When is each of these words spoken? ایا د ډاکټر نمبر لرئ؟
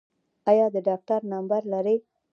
ایا 0.49 0.65
د 0.75 0.77
ډاکټر 0.87 1.19
نمبر 1.33 1.61
لرئ؟ 1.73 1.97